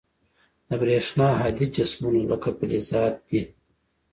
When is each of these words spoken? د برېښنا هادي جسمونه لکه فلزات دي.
د 0.67 0.69
برېښنا 0.81 1.27
هادي 1.41 1.65
جسمونه 1.75 2.21
لکه 2.31 2.49
فلزات 2.57 3.15
دي. 3.27 3.41